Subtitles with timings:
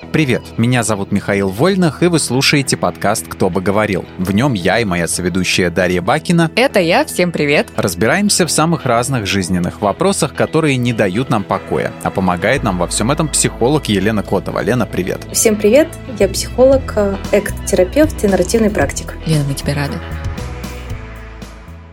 [0.00, 4.04] Привет, меня зовут Михаил Вольнах, и вы слушаете подкаст «Кто бы говорил».
[4.18, 7.66] В нем я и моя соведущая Дарья Бакина Это я, всем привет.
[7.74, 11.90] разбираемся в самых разных жизненных вопросах, которые не дают нам покоя.
[12.04, 14.60] А помогает нам во всем этом психолог Елена Котова.
[14.62, 15.26] Лена, привет.
[15.32, 15.88] Всем привет!
[16.20, 19.16] Я психолог, э, экт-терапевт и нарративный практик.
[19.26, 19.94] Лена, мы тебе рады.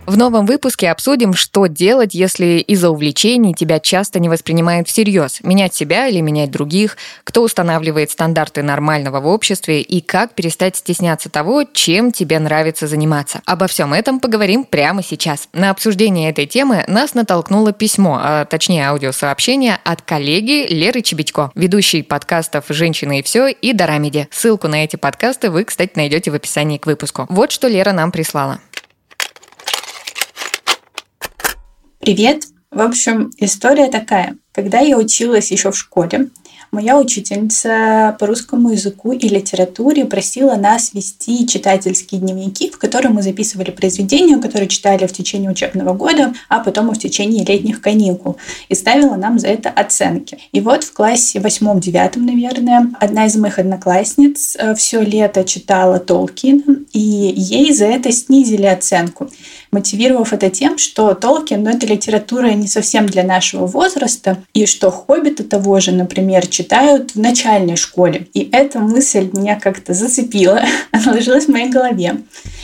[0.05, 5.39] В новом выпуске обсудим, что делать, если из-за увлечений тебя часто не воспринимают всерьез.
[5.41, 11.29] Менять себя или менять других, кто устанавливает стандарты нормального в обществе и как перестать стесняться
[11.29, 13.41] того, чем тебе нравится заниматься.
[13.45, 15.49] Обо всем этом поговорим прямо сейчас.
[15.53, 22.03] На обсуждение этой темы нас натолкнуло письмо, а точнее аудиосообщение от коллеги Леры Чебедько, ведущей
[22.03, 24.27] подкастов «Женщины и все» и «Дорамеди».
[24.29, 27.25] Ссылку на эти подкасты вы, кстати, найдете в описании к выпуску.
[27.29, 28.59] Вот что Лера нам прислала.
[32.05, 32.43] Привет!
[32.69, 34.37] В общем, история такая.
[34.53, 36.29] Когда я училась еще в школе,
[36.71, 43.23] моя учительница по русскому языку и литературе просила нас вести читательские дневники, в которые мы
[43.23, 48.37] записывали произведения, которые читали в течение учебного года, а потом и в течение летних каникул.
[48.69, 50.37] И ставила нам за это оценки.
[50.51, 56.99] И вот в классе восьмом-девятом, наверное, одна из моих одноклассниц все лето читала Толкина, и
[56.99, 59.29] ей за это снизили оценку
[59.75, 64.89] мотивировав это тем, что Толкин, ну, это литература не совсем для нашего возраста, и что
[64.89, 68.27] Хоббита того же, например, читают в начальной школе.
[68.33, 72.21] И эта мысль меня как-то зацепила, отложилась в моей голове.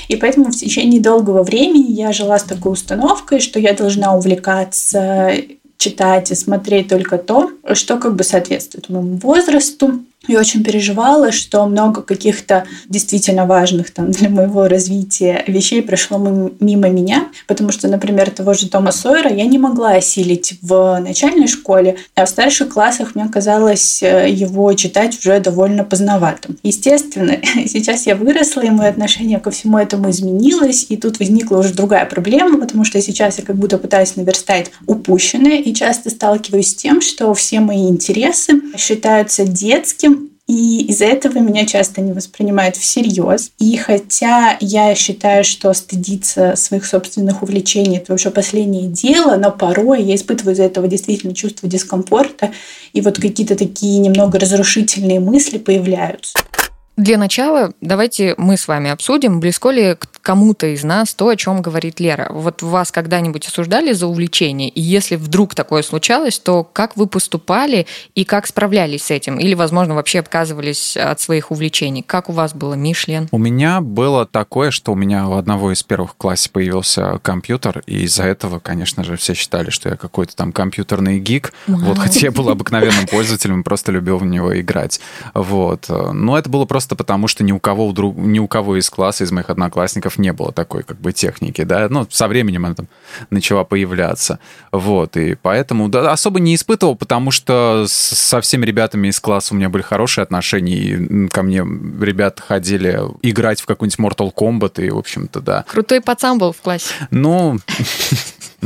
[0.08, 5.34] И поэтому в течение долгого времени я жила с такой установкой, что я должна увлекаться
[5.78, 11.66] читать и смотреть только то, что как бы соответствует моему возрасту, я очень переживала, что
[11.66, 16.17] много каких-то действительно важных там для моего развития вещей прошло
[16.59, 21.47] мимо меня, потому что, например, того же Тома Сойера я не могла осилить в начальной
[21.47, 26.58] школе, а в старших классах мне казалось э, его читать уже довольно поздноватым.
[26.61, 31.73] Естественно, сейчас я выросла, и мое отношение ко всему этому изменилось, и тут возникла уже
[31.73, 36.76] другая проблема, потому что сейчас я как будто пытаюсь наверстать упущенное, и часто сталкиваюсь с
[36.76, 43.52] тем, что все мои интересы считаются детским, и из-за этого меня часто не воспринимают всерьез.
[43.60, 50.04] И хотя я считаю, что стыдиться своих собственных увлечений это вообще последнее дело, но порой
[50.04, 52.52] я испытываю из-за этого действительно чувство дискомфорта,
[52.94, 56.38] и вот какие-то такие немного разрушительные мысли появляются.
[56.98, 61.36] Для начала давайте мы с вами обсудим, близко ли к кому-то из нас то, о
[61.36, 62.30] чем говорит Лера.
[62.32, 64.70] Вот вас когда-нибудь осуждали за увлечение?
[64.70, 69.37] И если вдруг такое случалось, то как вы поступали и как справлялись с этим?
[69.37, 72.04] Или, возможно, вообще отказывались от своих увлечений?
[72.04, 73.27] Как у вас было, Мишлен?
[73.31, 77.83] У меня было такое, что у меня у одного из первых в классе появился компьютер,
[77.86, 81.54] и из-за этого, конечно же, все считали, что я какой-то там компьютерный гик.
[81.67, 84.99] Вот, хотя я был обыкновенным пользователем, просто любил в него играть.
[85.33, 85.87] Вот.
[85.89, 89.31] Но это было просто потому, что ни у кого, ни у кого из класса, из
[89.31, 92.88] моих одноклассников не было такой как бы техники, да, ну, со временем она там
[93.30, 94.39] начала появляться,
[94.72, 99.58] вот, и поэтому да, особо не испытывал, потому что со всеми ребятами из класса у
[99.58, 104.89] меня были хорошие отношения, и ко мне ребята ходили играть в какой-нибудь Mortal Kombat, и,
[104.89, 105.66] в общем-то, да.
[105.67, 106.93] Крутой пацан был в классе.
[107.10, 107.58] Ну,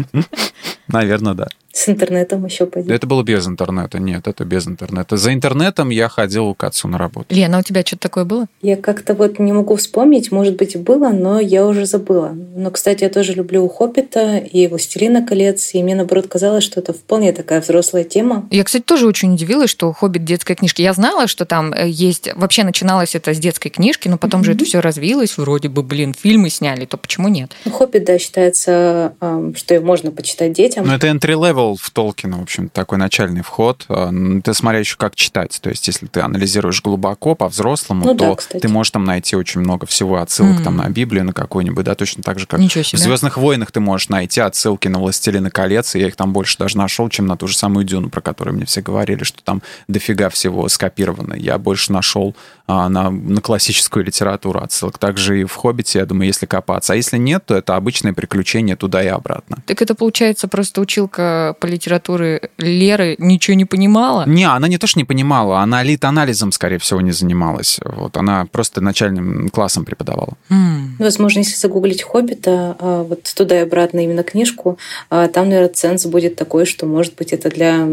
[0.88, 1.48] наверное, да.
[1.76, 2.90] С интернетом еще пойдет.
[2.90, 4.00] Это было без интернета.
[4.00, 5.18] Нет, это без интернета.
[5.18, 7.36] За интернетом я ходил к отцу на работу.
[7.36, 8.46] Лена, у тебя что-то такое было?
[8.62, 12.30] Я как-то вот не могу вспомнить, может быть, и было, но я уже забыла.
[12.30, 16.94] Но, кстати, я тоже люблю «Хоббита» и «Властелина колец», и мне, наоборот, казалось, что это
[16.94, 18.48] вполне такая взрослая тема.
[18.52, 20.82] Я, кстати, тоже очень удивилась, что «Хоббит» детская книжка.
[20.82, 22.30] Я знала, что там э, есть...
[22.36, 24.46] Вообще начиналось это с детской книжки, но потом mm-hmm.
[24.46, 25.38] же это все развилось.
[25.38, 27.52] Вроде бы, блин, фильмы сняли, то почему нет?
[27.66, 29.14] Ну, «Хоббит», да, считается,
[29.56, 30.88] что можно почитать детям.
[30.88, 33.86] Но это entry-level в Толкина, в общем, такой начальный вход.
[33.90, 34.12] А,
[34.44, 35.58] Ты смотря еще как читать.
[35.62, 39.62] То есть, если ты анализируешь глубоко, по-взрослому, Ну то да, ты можешь там найти очень
[39.62, 40.64] много всего отсылок Мгм.
[40.64, 42.98] там на Библию, на какой-нибудь, да, точно так же, как в.
[42.98, 46.78] Звездных войнах ты можешь найти отсылки на Властелина колец, и я их там больше даже
[46.78, 50.30] нашел, чем на ту же самую Дюну, про которую мне все говорили, что там дофига
[50.30, 51.34] всего скопировано.
[51.34, 52.36] Я больше нашел
[52.68, 54.98] а, на, на классическую литературу отсылок.
[54.98, 56.94] Также и в Хоббите, я думаю, если копаться.
[56.94, 59.58] А если нет, то это обычное приключение туда и обратно.
[59.66, 64.24] Так это, получается, просто училка по литературе Леры ничего не понимала?
[64.28, 67.80] Не, она не то, что не понимала, она лит-анализом, скорее всего, не занималась.
[67.84, 70.34] Вот, она просто начальным классом преподавала.
[70.50, 70.96] М.
[71.00, 74.78] Возможно, если загуглить «Хоббита», а, вот туда и обратно именно книжку,
[75.10, 77.88] а, там, наверное, ценз будет такой, что, может быть, это для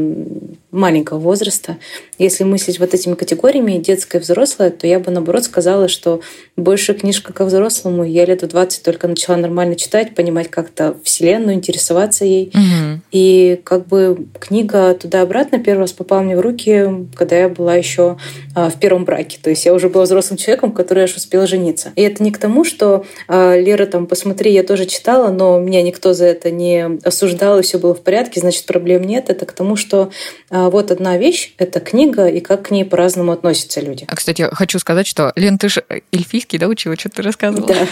[0.71, 1.77] маленького возраста.
[2.19, 6.21] Если мыслить вот этими категориями, детское и взрослое, то я бы, наоборот, сказала, что
[6.57, 8.05] больше книжка ко взрослому.
[8.05, 12.51] Я лет в 20 только начала нормально читать, понимать как-то вселенную, интересоваться ей.
[12.55, 13.03] Мгм.
[13.13, 17.75] И И как бы книга туда-обратно первый раз попала мне в руки, когда я была
[17.75, 18.19] еще
[18.55, 19.39] а, в первом браке.
[19.43, 21.93] То есть я уже была взрослым человеком, который аж успел жениться.
[21.97, 25.83] И это не к тому, что а, Лера там, посмотри, я тоже читала, но меня
[25.83, 29.31] никто за это не осуждал, и все было в порядке, значит, проблем нет.
[29.31, 30.11] Это к тому, что
[30.51, 34.05] а, вот одна вещь— это книга, и как к ней по-разному относятся люди.
[34.09, 37.67] А, кстати, хочу сказать, что, Лен, ты же эльфийский, да, учила, что ты рассказывала?
[37.67, 37.87] Да.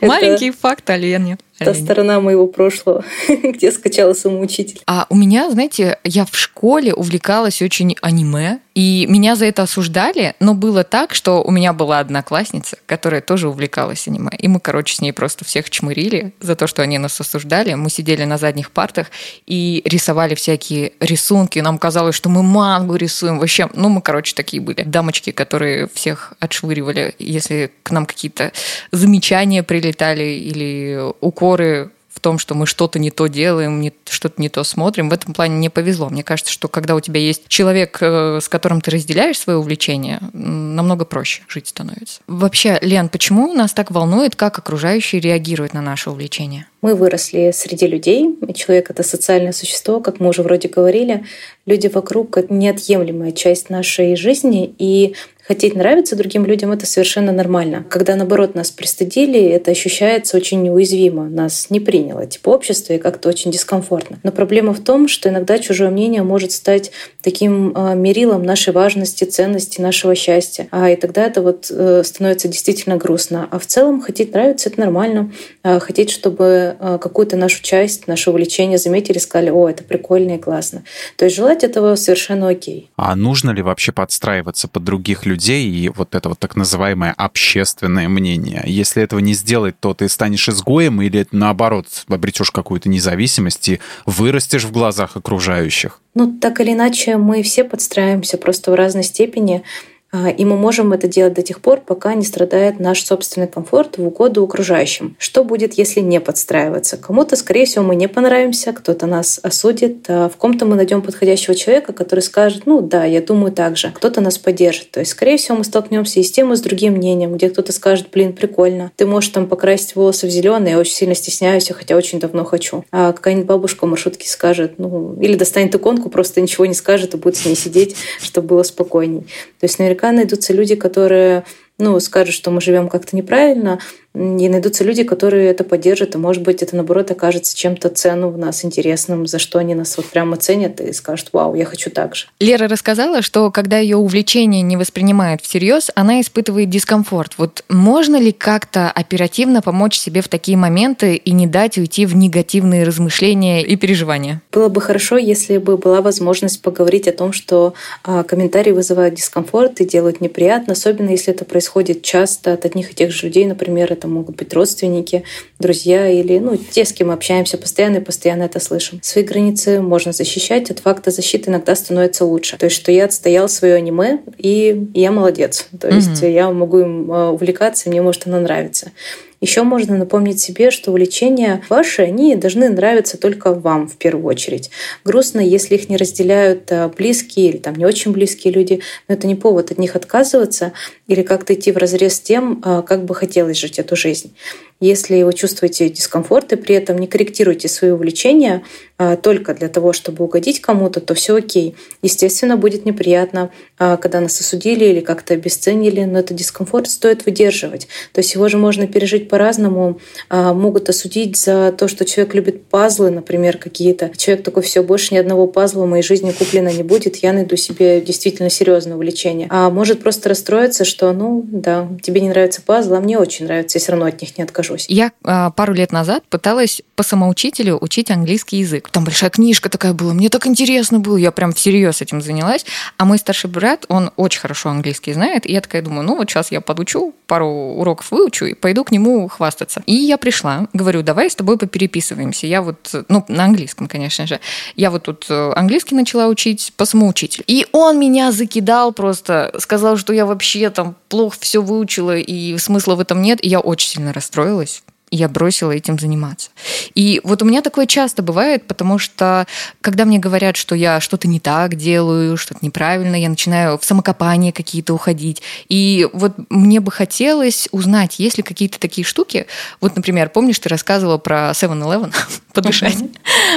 [0.06, 1.38] Маленький факт о Лене.
[1.58, 4.80] Та сторона моего прошлого, где скачала самоучитель.
[4.86, 10.36] А у меня, знаете, я в школе увлекалась очень аниме, и меня за это осуждали,
[10.38, 14.30] но было так, что у меня была одноклассница, которая тоже увлекалась аниме.
[14.38, 17.74] И мы, короче, с ней просто всех чмырили за то, что они нас осуждали.
[17.74, 19.08] Мы сидели на задних партах
[19.46, 21.58] и рисовали всякие рисунки.
[21.58, 23.40] Нам казалось, что мы мангу рисуем.
[23.40, 28.52] Вообще, ну, мы, короче, такие были дамочки, которые всех отшвыривали, если к нам какие-то
[28.92, 31.90] замечания прилетали или укоры
[32.28, 35.08] том, что мы что-то не то делаем, что-то не то смотрим.
[35.08, 36.10] В этом плане не повезло.
[36.10, 40.20] Мне кажется, что когда у тебя есть человек, э, с которым ты разделяешь свое увлечение,
[40.34, 42.20] намного проще жить становится.
[42.26, 46.66] Вообще, Лен, почему нас так волнует, как окружающие реагируют на наше увлечение?
[46.82, 51.24] Мы выросли среди людей, человек— это социальное существо, как мы уже вроде говорили.
[51.64, 55.14] Люди вокруг— это неотъемлемая часть нашей жизни, и
[55.48, 57.84] хотеть нравиться другим людям— это совершенно нормально.
[57.88, 61.24] Когда, наоборот, нас пристыдили, это ощущается очень неуязвимо.
[61.24, 64.18] Нас не приняло типа общество и как-то очень дискомфортно.
[64.22, 66.92] Но проблема в том, что иногда чужое мнение может стать
[67.22, 70.68] таким а, мерилом нашей важности, ценности, нашего счастья.
[70.70, 73.48] А и тогда это вот э, становится действительно грустно.
[73.50, 75.32] А в целом хотеть нравиться— это нормально.
[75.62, 80.38] А хотеть, чтобы а, какую-то нашу часть, наше увлечение заметили, сказали, о, это прикольно и
[80.38, 80.84] классно.
[81.16, 82.90] То есть желать этого совершенно окей.
[82.96, 85.37] А нужно ли вообще подстраиваться под других людей?
[85.38, 88.64] Людей и вот это вот так называемое общественное мнение.
[88.66, 94.64] Если этого не сделать, то ты станешь изгоем или наоборот обретешь какую-то независимость и вырастешь
[94.64, 96.00] в глазах окружающих?
[96.14, 99.62] Ну, так или иначе, мы все подстраиваемся просто в разной степени.
[100.10, 103.98] А, и мы можем это делать до тех пор, пока не страдает наш собственный комфорт
[103.98, 105.16] в угоду окружающим.
[105.18, 106.96] Что будет, если не подстраиваться?
[106.96, 111.54] Кому-то, скорее всего, мы не понравимся, кто-то нас осудит, а в ком-то мы найдем подходящего
[111.54, 113.92] человека, который скажет, ну да, я думаю так же.
[113.94, 114.90] Кто-то нас поддержит.
[114.92, 117.72] То есть, скорее всего, мы столкнемся и с тем, и с другим мнением, где кто-то
[117.72, 118.90] скажет, блин, прикольно.
[118.96, 122.84] Ты можешь там покрасить волосы в зеленый, я очень сильно стесняюсь, хотя очень давно хочу.
[122.90, 127.18] А какая-нибудь бабушка в маршрутке скажет, ну, или достанет иконку, просто ничего не скажет и
[127.18, 129.20] будет с ней сидеть, чтобы было спокойней.
[129.60, 131.44] То есть, наверняка наверняка найдутся люди, которые
[131.78, 133.78] ну, скажут, что мы живем как-то неправильно,
[134.14, 138.38] и найдутся люди, которые это поддержат, и, может быть, это, наоборот, окажется чем-то ценным в
[138.38, 142.16] нас, интересным, за что они нас вот прямо ценят и скажут, вау, я хочу так
[142.16, 142.26] же.
[142.40, 147.34] Лера рассказала, что когда ее увлечение не воспринимают всерьез, она испытывает дискомфорт.
[147.36, 152.16] Вот можно ли как-то оперативно помочь себе в такие моменты и не дать уйти в
[152.16, 154.42] негативные размышления и переживания?
[154.52, 159.80] Было бы хорошо, если бы была возможность поговорить о том, что а, комментарии вызывают дискомфорт
[159.80, 163.92] и делают неприятно, особенно если это происходит часто от одних и тех же людей, например,
[163.98, 165.24] это могут быть родственники,
[165.58, 169.00] друзья или ну, те, с кем мы общаемся постоянно и постоянно это слышим.
[169.02, 172.56] Свои границы можно защищать, от факта защиты иногда становится лучше.
[172.56, 175.68] То есть, что я отстоял свое аниме, и я молодец.
[175.78, 176.32] То есть, mm-hmm.
[176.32, 178.92] я могу им а, увлекаться, мне может оно нравиться.
[179.40, 184.70] Еще можно напомнить себе, что увлечения ваши, они должны нравиться только вам в первую очередь.
[185.04, 189.26] Грустно, если их не разделяют а, близкие или там не очень близкие люди, но это
[189.26, 190.72] не повод от них отказываться
[191.08, 194.32] или как-то идти в разрез с тем, а, как бы хотелось жить эту жизнь.
[194.80, 198.62] Если вы чувствуете дискомфорт и при этом не корректируете свои увлечения
[198.96, 201.74] а, только для того, чтобы угодить кому-то, то все окей.
[202.02, 207.88] Естественно, будет неприятно, а, когда нас осудили или как-то обесценили, но этот дискомфорт стоит выдерживать.
[208.12, 210.00] То есть его же можно пережить по-разному.
[210.30, 214.10] Могут осудить за то, что человек любит пазлы, например, какие-то.
[214.16, 217.56] Человек такой, все, больше ни одного пазла в моей жизни куплено не будет, я найду
[217.56, 219.48] себе действительно серьезное увлечение.
[219.50, 223.78] А может просто расстроиться, что, ну, да, тебе не нравится пазл, а мне очень нравится,
[223.78, 224.86] я все равно от них не откажусь откажусь.
[224.88, 228.88] Я а, пару лет назад пыталась по самоучителю учить английский язык.
[228.90, 232.64] Там большая книжка такая была, мне так интересно было, я прям всерьез этим занялась.
[232.96, 236.28] А мой старший брат, он очень хорошо английский знает, и я такая думаю, ну вот
[236.28, 239.82] сейчас я подучу, пару уроков выучу и пойду к нему хвастаться.
[239.86, 242.46] И я пришла, говорю, давай с тобой попереписываемся.
[242.46, 244.40] Я вот, ну, на английском, конечно же.
[244.76, 247.44] Я вот тут э, английский начала учить по самоучителю.
[247.46, 252.94] И он меня закидал просто, сказал, что я вообще там плохо все выучила, и смысла
[252.94, 253.44] в этом нет.
[253.44, 256.50] И я очень сильно расстроилась, я бросила этим заниматься.
[256.94, 259.46] И вот у меня такое часто бывает, потому что
[259.80, 264.52] когда мне говорят, что я что-то не так делаю, что-то неправильно, я начинаю в самокопание
[264.52, 265.42] какие-то уходить.
[265.68, 269.46] И вот мне бы хотелось узнать, есть ли какие-то такие штуки.
[269.80, 272.14] Вот, например, помнишь, ты рассказывала про 7-Eleven,
[272.52, 272.96] подышать.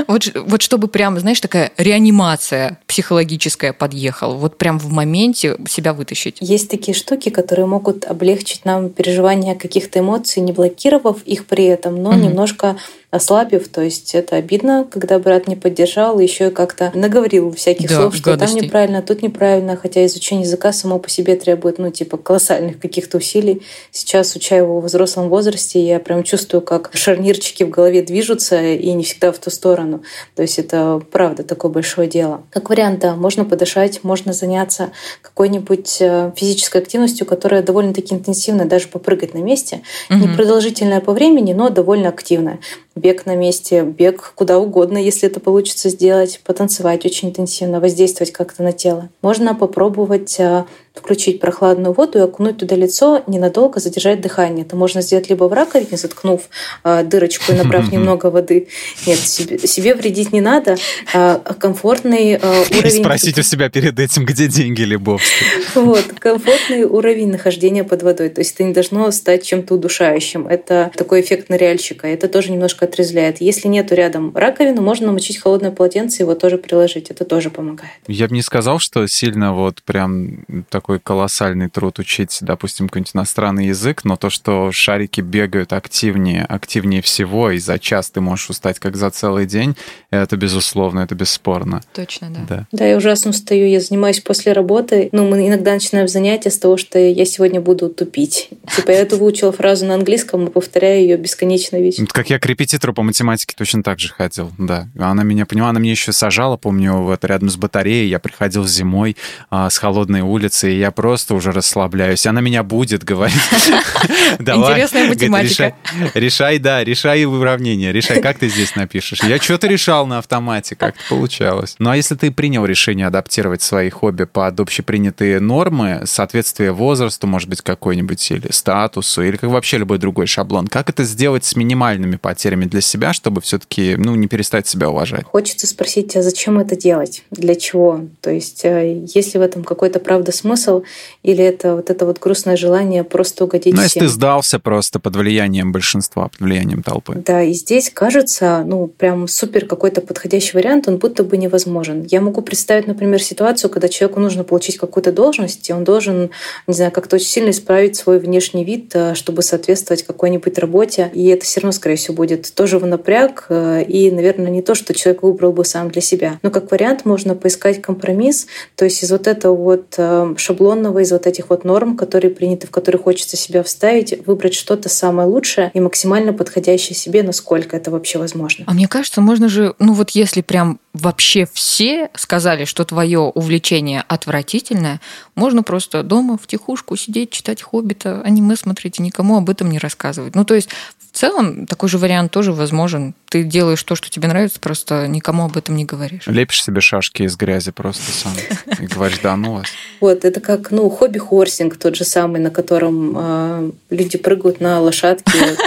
[0.08, 6.38] Вот, вот чтобы прям, знаешь, такая реанимация психологическая подъехала, вот прям в моменте себя вытащить.
[6.40, 12.02] Есть такие штуки, которые могут облегчить нам переживание каких-то эмоций, не блокировав их при этом,
[12.02, 12.22] но mm-hmm.
[12.22, 12.78] немножко
[13.12, 13.68] ослабив.
[13.68, 18.16] То есть это обидно, когда брат не поддержал, еще и как-то наговорил всяких да, слов,
[18.16, 18.60] что гадостей.
[18.60, 23.18] там неправильно, тут неправильно, хотя изучение языка само по себе требует, ну, типа, колоссальных каких-то
[23.18, 23.64] усилий.
[23.92, 28.92] Сейчас, уча его в взрослом возрасте, я прям чувствую, как шарнирчики в голове движутся, и
[28.94, 30.04] не всегда в ту сторону.
[30.36, 32.44] То есть это, правда, такое большое дело.
[32.50, 34.92] Как вариант, да, можно подышать, можно заняться
[35.22, 39.82] какой-нибудь э, физической активностью, которая довольно-таки интенсивная, даже попрыгать на месте.
[40.10, 40.18] Угу.
[40.20, 42.60] Не продолжительная по времени, но довольно активная
[42.96, 48.64] бег на месте, бег куда угодно, если это получится сделать, потанцевать очень интенсивно, воздействовать как-то
[48.64, 49.10] на тело.
[49.22, 54.66] Можно попробовать а, включить прохладную воду и окунуть туда лицо, ненадолго задержать дыхание.
[54.66, 56.50] Это можно сделать либо в раковине, заткнув
[56.84, 58.68] э, дырочку и набрав немного воды.
[59.06, 60.76] Нет, себе, себе вредить не надо.
[61.14, 63.04] А комфортный э, уровень...
[63.04, 65.46] Спросить у себя перед этим, где деньги Лебовски.
[65.76, 68.30] Вот, комфортный уровень нахождения под водой.
[68.30, 70.48] То есть это не должно стать чем-то удушающим.
[70.48, 72.08] Это такой эффект ныряльщика.
[72.08, 73.40] Это тоже немножко отрезвляет.
[73.40, 77.10] Если нету рядом раковины, можно намочить холодное полотенце и его тоже приложить.
[77.12, 77.94] Это тоже помогает.
[78.08, 80.44] Я бы не сказал, что сильно вот прям
[80.82, 87.04] такой колоссальный труд учить, допустим, какой-нибудь иностранный язык, но то, что шарики бегают активнее, активнее
[87.04, 89.78] всего, и за час ты можешь устать как за целый день,
[90.10, 91.82] это безусловно, это бесспорно.
[91.94, 92.46] Точно, да.
[92.50, 95.10] Да, да я ужасно устаю, я занимаюсь после работы.
[95.12, 98.50] Ну, мы иногда начинаем занятия с того, что я сегодня буду тупить.
[98.76, 102.02] Типа я эту выучила фразу на английском и повторяю ее бесконечно ведь.
[102.12, 104.88] Как я к репетитору по математике точно так же ходил, да.
[104.98, 109.16] Она меня поняла, она мне еще сажала, помню, вот рядом с батареей, я приходил зимой
[109.52, 112.26] а, с холодной улицы, и я просто уже расслабляюсь.
[112.26, 113.36] Она меня будет говорить.
[114.40, 115.76] Интересная математика.
[116.14, 119.24] Решай, да, решай уравнение, решай, как ты здесь напишешь.
[119.24, 121.76] Я что-то решал на автомате, как-то получалось.
[121.80, 127.50] Ну а если ты принял решение адаптировать свои хобби под общепринятые нормы, соответствие возрасту, может
[127.50, 132.16] быть, какой-нибудь, или статусу, или как вообще любой другой шаблон, как это сделать с минимальными
[132.16, 135.26] потерями для себя, чтобы все-таки, ну, не перестать себя уважать?
[135.26, 137.24] Хочется спросить, а зачем это делать?
[137.32, 138.06] Для чего?
[138.22, 140.61] То есть, э, есть ли в этом какой-то правда смысл?
[140.62, 140.84] Смысл,
[141.24, 145.16] или это вот это вот грустное желание просто угодить Ну, если ты сдался просто под
[145.16, 147.16] влиянием большинства, под влиянием толпы.
[147.26, 152.06] Да, и здесь кажется, ну, прям супер какой-то подходящий вариант, он будто бы невозможен.
[152.10, 156.30] Я могу представить, например, ситуацию, когда человеку нужно получить какую-то должность, и он должен,
[156.68, 161.28] не знаю, как-то очень сильно исправить свой внешний вид, э, чтобы соответствовать какой-нибудь работе, и
[161.28, 164.94] это все равно, скорее всего, будет тоже в напряг, э, и, наверное, не то, что
[164.94, 166.40] человек выбрал бы сам для себя.
[166.44, 171.12] Но как вариант можно поискать компромисс, то есть из вот этого вот э, шаблонного, из
[171.12, 175.72] вот этих вот норм, которые приняты, в которые хочется себя вставить, выбрать что-то самое лучшее
[175.74, 178.66] и максимально подходящее себе, насколько это вообще возможно.
[178.68, 184.04] А мне кажется, можно же, ну вот если прям вообще все сказали, что твое увлечение
[184.08, 185.00] отвратительное,
[185.36, 189.80] можно просто дома в тихушку сидеть, читать «Хоббита», аниме смотреть и никому об этом не
[189.80, 190.36] рассказывать.
[190.36, 190.70] Ну то есть
[191.12, 193.14] в целом такой же вариант тоже возможен.
[193.30, 196.26] Ты делаешь то, что тебе нравится, просто никому об этом не говоришь.
[196.26, 198.34] Лепишь себе шашки из грязи просто сам
[198.80, 199.68] и говоришь, да ну вас.
[200.00, 205.32] Вот, это как, ну, хобби-хорсинг тот же самый, на котором э, люди прыгают на лошадке.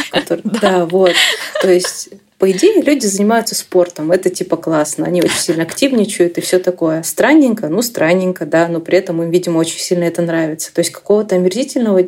[0.44, 1.12] Да, вот.
[1.60, 2.10] То есть
[2.44, 7.02] по идее, люди занимаются спортом, это типа классно, они очень сильно активничают и все такое.
[7.02, 10.70] Странненько, ну странненько, да, но при этом им, видимо, очень сильно это нравится.
[10.74, 12.06] То есть какого-то омерзительного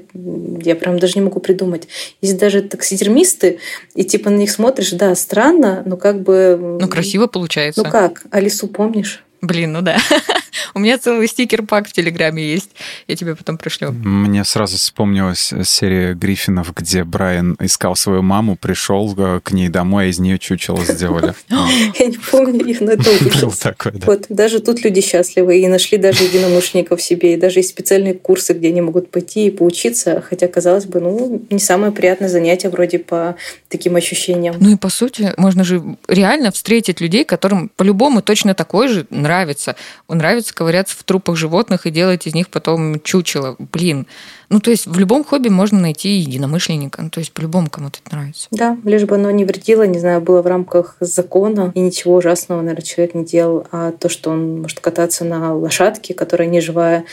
[0.62, 1.88] я прям даже не могу придумать.
[2.20, 3.60] Есть даже таксидермисты,
[3.94, 6.58] и типа на них смотришь, да, странно, но как бы...
[6.82, 7.82] Ну красиво получается.
[7.82, 9.24] Ну как, Алису помнишь?
[9.40, 9.96] Блин, ну да.
[10.74, 12.70] У меня целый стикер-пак в Телеграме есть.
[13.06, 13.92] Я тебе потом пришлю.
[13.92, 20.06] Мне сразу вспомнилась серия Гриффинов, где Брайан искал свою маму, пришел э, к ней домой,
[20.06, 21.34] а из нее чучело сделали.
[21.48, 26.24] Я не помню их, но это такой, Вот, даже тут люди счастливы и нашли даже
[26.24, 30.86] единомышленников себе, и даже есть специальные курсы, где они могут пойти и поучиться, хотя, казалось
[30.86, 33.36] бы, ну, не самое приятное занятие вроде по
[33.68, 34.56] таким ощущениям.
[34.60, 39.76] Ну и по сути, можно же реально встретить людей, которым по-любому точно такой же нравится.
[40.08, 43.56] Он нравится ковыряться в трупах животных и делать из них потом чучело.
[43.58, 44.06] Блин,
[44.48, 48.14] Ну, то есть в любом хобби можно найти единомышленника, ну, то есть по-любому кому-то это
[48.14, 48.48] нравится.
[48.52, 52.60] Да, лишь бы оно не вредило, не знаю, было в рамках закона, и ничего ужасного,
[52.60, 57.04] наверное, человек не делал, а то, что он может кататься на лошадке, которая не живая,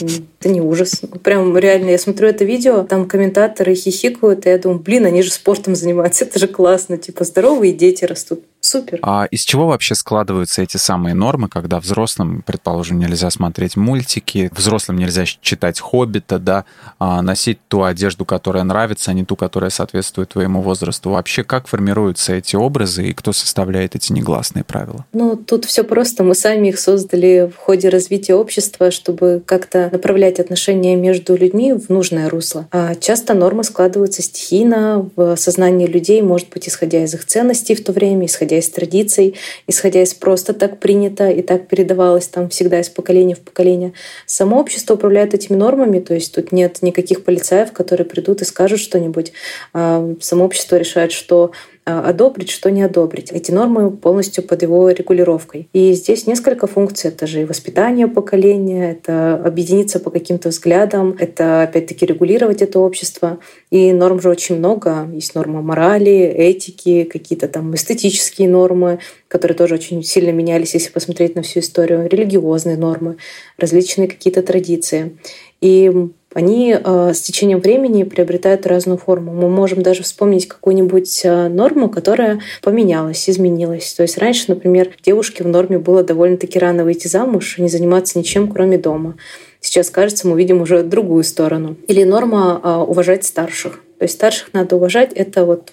[0.40, 1.00] это не ужас.
[1.24, 5.32] Прям реально, я смотрю это видео, там комментаторы хихикают, и я думаю, блин, они же
[5.32, 8.44] спортом занимаются, это же классно, типа здоровые дети растут.
[8.64, 9.00] Супер.
[9.02, 14.98] А из чего вообще складываются эти самые нормы, когда взрослым, предположим, нельзя смотреть мультики, взрослым
[14.98, 16.64] нельзя читать «Хоббита», да,
[17.00, 21.10] а носить ту одежду, которая нравится, а не ту, которая соответствует твоему возрасту?
[21.10, 25.04] Вообще, как формируются эти образы и кто составляет эти негласные правила?
[25.12, 26.22] Ну, тут все просто.
[26.22, 31.88] Мы сами их создали в ходе развития общества, чтобы как-то направлять отношения между людьми в
[31.88, 32.68] нужное русло.
[32.70, 37.82] А часто нормы складываются стихийно в сознании людей, может быть, исходя из их ценностей в
[37.82, 42.48] то время, исходя исходя из традиций, исходя из просто так принято и так передавалось там
[42.48, 43.92] всегда из поколения в поколение.
[44.26, 48.80] Само общество управляет этими нормами, то есть тут нет никаких полицаев, которые придут и скажут
[48.80, 49.32] что-нибудь.
[49.72, 51.52] А само общество решает, что
[51.84, 53.32] одобрить, что не одобрить.
[53.32, 55.68] Эти нормы полностью под его регулировкой.
[55.72, 57.10] И здесь несколько функций.
[57.10, 63.38] Это же и воспитание поколения, это объединиться по каким-то взглядам, это опять-таки регулировать это общество.
[63.70, 65.08] И норм же очень много.
[65.12, 71.34] Есть нормы морали, этики, какие-то там эстетические нормы, которые тоже очень сильно менялись, если посмотреть
[71.34, 73.16] на всю историю, религиозные нормы,
[73.58, 75.16] различные какие-то традиции.
[75.60, 75.90] И
[76.34, 79.32] они э, с течением времени приобретают разную форму.
[79.32, 83.92] Мы можем даже вспомнить какую-нибудь э, норму, которая поменялась, изменилась.
[83.94, 88.18] То есть раньше, например, девушке в норме было довольно-таки рано выйти замуж и не заниматься
[88.18, 89.16] ничем, кроме дома.
[89.60, 91.76] Сейчас, кажется, мы видим уже другую сторону.
[91.86, 93.80] Или норма э, уважать старших.
[93.98, 95.12] То есть старших надо уважать.
[95.12, 95.72] Это вот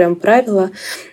[0.00, 0.70] прям правило,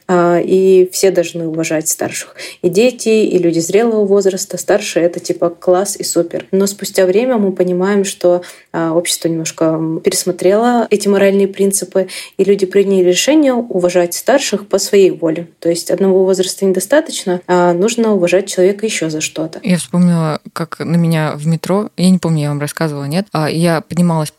[0.08, 2.38] а, и все должны уважать старших.
[2.62, 6.46] И дети, и люди зрелого возраста, старшие— это типа класс и супер.
[6.52, 12.66] Но спустя время мы понимаем, что а, общество немножко пересмотрело эти моральные принципы, и люди
[12.66, 15.50] приняли решение уважать старших по своей воле.
[15.60, 19.60] То есть одного возраста недостаточно, а нужно уважать человека еще за что-то.
[19.64, 23.82] Я вспомнила, как на меня в метро, я не помню, я вам рассказывала, нет, я
[23.82, 24.32] поднималась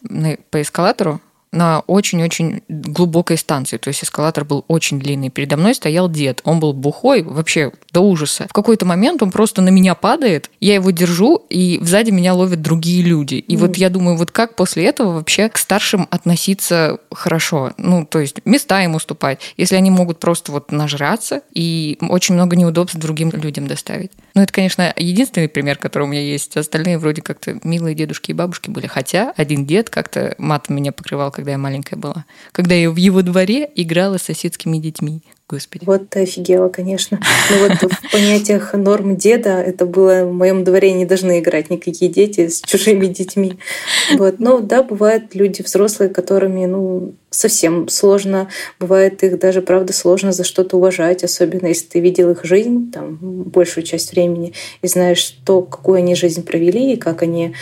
[0.50, 1.20] по эскалатору,
[1.52, 3.78] на очень-очень глубокой станции.
[3.78, 5.30] То есть эскалатор был очень длинный.
[5.30, 6.40] Передо мной стоял дед.
[6.44, 8.46] Он был бухой, вообще до ужаса.
[8.48, 12.60] В какой-то момент он просто на меня падает, я его держу, и сзади меня ловят
[12.62, 13.36] другие люди.
[13.36, 13.58] И mm.
[13.58, 17.72] вот я думаю, вот как после этого вообще к старшим относиться хорошо?
[17.76, 22.56] Ну, то есть места им уступать, если они могут просто вот нажраться и очень много
[22.56, 24.12] неудобств другим людям доставить.
[24.34, 26.56] Ну, это, конечно, единственный пример, который у меня есть.
[26.56, 28.86] Остальные вроде как-то милые дедушки и бабушки были.
[28.86, 32.24] Хотя один дед как-то матом меня покрывал, когда я маленькая была.
[32.50, 35.22] Когда я в его дворе играла с соседскими детьми.
[35.48, 35.84] Господи.
[35.86, 37.20] Вот ты офигела, конечно.
[37.48, 42.10] Ну вот в понятиях норм деда это было в моем дворе не должны играть никакие
[42.10, 43.58] дети с чужими детьми.
[44.16, 44.40] Вот.
[44.40, 48.48] Но да, бывают люди взрослые, которыми, ну, совсем сложно.
[48.78, 53.16] Бывает их даже, правда, сложно за что-то уважать, особенно если ты видел их жизнь там,
[53.16, 57.54] большую часть времени и знаешь, что, какую они жизнь провели и как они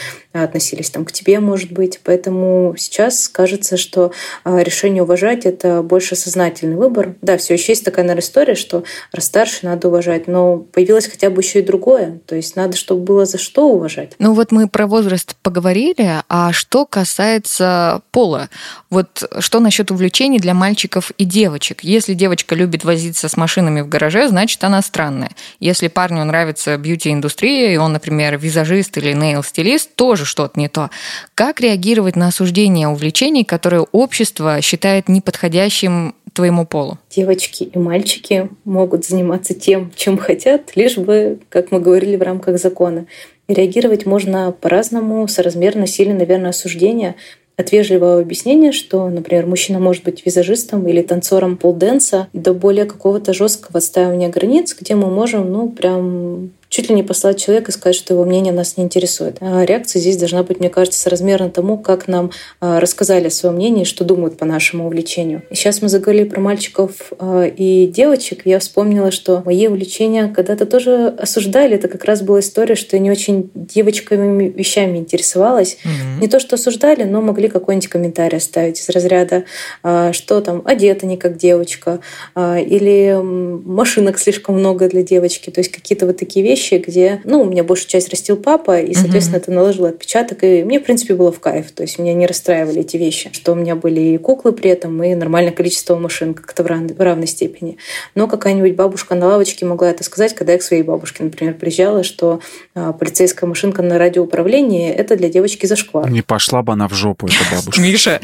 [0.44, 2.00] относились там, к тебе, может быть.
[2.04, 4.12] Поэтому сейчас кажется, что
[4.44, 7.16] а, решение уважать— это больше сознательный выбор.
[7.22, 11.30] Да, все еще есть такая, наверное, история, что раз старше, надо уважать, но появилось хотя
[11.30, 12.20] бы еще и другое.
[12.26, 14.12] То есть надо, чтобы было за что уважать.
[14.18, 18.50] Ну вот мы про возраст поговорили, а что касается пола?
[18.90, 21.82] Вот что насчет увлечений для мальчиков и девочек?
[21.82, 25.30] Если девочка любит возиться с машинами в гараже, значит, она странная.
[25.60, 30.90] Если парню нравится бьюти-индустрия, и он, например, визажист или нейл-стилист, тоже что-то не то.
[31.34, 36.98] Как реагировать на осуждение увлечений, которые общество считает неподходящим твоему полу?
[37.10, 42.58] Девочки и мальчики могут заниматься тем, чем хотят, лишь бы, как мы говорили, в рамках
[42.58, 43.06] закона.
[43.48, 47.16] И реагировать можно по-разному, соразмерно сильно, наверное, осуждения
[47.56, 53.32] от вежливого объяснения, что, например, мужчина может быть визажистом или танцором полденса, до более какого-то
[53.32, 57.96] жесткого отстаивания границ, где мы можем, ну, прям чуть ли не послать человека и сказать,
[57.96, 59.38] что его мнение нас не интересует.
[59.40, 63.54] А реакция здесь должна быть, мне кажется, соразмерна тому, как нам а, рассказали о своем
[63.54, 65.42] мнении, что думают по нашему увлечению.
[65.48, 68.42] И сейчас мы заговорили про мальчиков а, и девочек.
[68.44, 71.76] Я вспомнила, что мои увлечения когда-то тоже осуждали.
[71.76, 75.78] Это как раз была история, что я не очень девочками вещами интересовалась.
[75.82, 76.20] Mm-hmm.
[76.20, 79.44] Не то, что осуждали, но могли какой-нибудь комментарий оставить из разряда,
[79.80, 82.00] что там одета не как девочка,
[82.36, 85.48] или машинок слишком много для девочки.
[85.48, 88.80] То есть какие-то вот такие вещи, вещи, где, ну, у меня большую часть растил папа,
[88.80, 91.70] и, соответственно, это наложило отпечаток, и мне, в принципе, было в кайф.
[91.72, 95.02] То есть меня не расстраивали эти вещи, что у меня были и куклы при этом,
[95.02, 96.80] и нормальное количество машин как-то в, рав...
[96.80, 97.78] в равной степени.
[98.14, 102.02] Но какая-нибудь бабушка на лавочке могла это сказать, когда я к своей бабушке, например, приезжала,
[102.02, 102.40] что
[102.74, 106.10] а, полицейская машинка на радиоуправлении– это для девочки зашквар.
[106.10, 107.80] Не пошла бы она в жопу, эта бабушка.
[107.80, 108.20] Миша,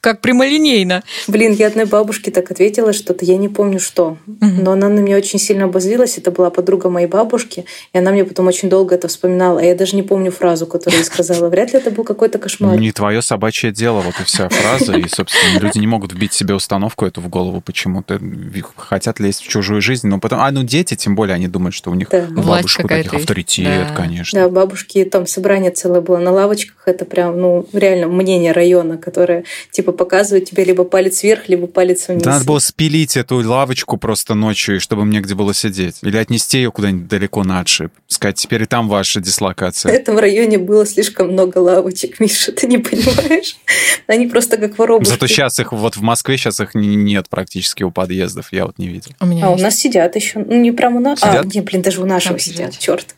[0.00, 1.02] как прямолинейно.
[1.28, 4.18] Блин, я одной бабушке так ответила что-то, я не помню что.
[4.40, 6.18] Но она на меня очень сильно обозлилась.
[6.18, 7.64] Это была подруга моей бабушки.
[7.92, 9.60] И она мне потом очень долго это вспоминала.
[9.60, 11.48] А я даже не помню фразу, которую я сказала.
[11.48, 12.78] Вряд ли это был какой-то кошмар.
[12.78, 14.96] Не твое собачье дело, вот и вся фраза.
[14.96, 18.20] И, собственно, люди не могут вбить себе установку эту в голову почему-то.
[18.76, 20.08] Хотят лезть в чужую жизнь.
[20.08, 22.26] Но потом, а ну дети, тем более, они думают, что у них да.
[22.30, 23.94] бабушка у таких авторитет, да.
[23.94, 24.40] конечно.
[24.40, 26.76] Да, бабушки, там собрание целое было на лавочках.
[26.86, 29.44] Это прям, ну, реально мнение района, которое
[29.76, 32.22] типа показывает тебе либо палец вверх, либо палец вниз.
[32.22, 35.98] Да, надо было спилить эту лавочку просто ночью, чтобы мне где было сидеть.
[36.00, 37.92] Или отнести ее куда-нибудь далеко на отшиб.
[38.08, 39.92] Сказать, теперь и там ваша дислокация.
[39.92, 43.58] В этом районе было слишком много лавочек, Миша, ты не понимаешь?
[44.06, 45.10] Они просто как воробушки.
[45.10, 48.88] Зато сейчас их, вот в Москве сейчас их нет практически у подъездов, я вот не
[48.88, 49.12] видел.
[49.20, 49.60] У меня а есть.
[49.60, 50.38] у нас сидят еще.
[50.38, 51.18] Ну, не прямо у нас.
[51.22, 51.44] А, сидят?
[51.44, 52.72] А, не, блин, даже у нашего сидят.
[52.72, 52.78] сидят.
[52.78, 53.14] Черт.